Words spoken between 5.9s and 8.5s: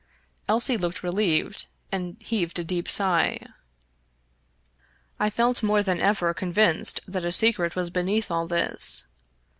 ever convinced that a secret was beneath all